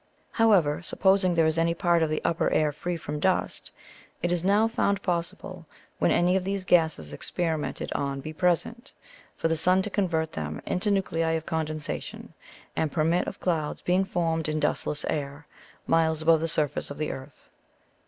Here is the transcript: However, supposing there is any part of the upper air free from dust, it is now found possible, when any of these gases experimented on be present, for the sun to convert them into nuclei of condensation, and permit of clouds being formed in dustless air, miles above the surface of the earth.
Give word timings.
However, 0.31 0.81
supposing 0.81 1.35
there 1.35 1.45
is 1.45 1.59
any 1.59 1.75
part 1.75 2.01
of 2.01 2.09
the 2.09 2.23
upper 2.25 2.49
air 2.49 2.71
free 2.71 2.97
from 2.97 3.19
dust, 3.19 3.69
it 4.23 4.31
is 4.31 4.43
now 4.43 4.67
found 4.67 5.03
possible, 5.03 5.67
when 5.99 6.09
any 6.09 6.35
of 6.35 6.43
these 6.43 6.65
gases 6.65 7.13
experimented 7.13 7.91
on 7.93 8.19
be 8.19 8.33
present, 8.33 8.93
for 9.35 9.47
the 9.47 9.55
sun 9.55 9.83
to 9.83 9.91
convert 9.91 10.31
them 10.31 10.59
into 10.65 10.89
nuclei 10.89 11.33
of 11.33 11.45
condensation, 11.45 12.33
and 12.75 12.91
permit 12.91 13.27
of 13.27 13.39
clouds 13.39 13.83
being 13.83 14.03
formed 14.03 14.49
in 14.49 14.59
dustless 14.59 15.05
air, 15.07 15.45
miles 15.85 16.23
above 16.23 16.41
the 16.41 16.47
surface 16.47 16.89
of 16.89 16.97
the 16.97 17.11
earth. 17.11 17.51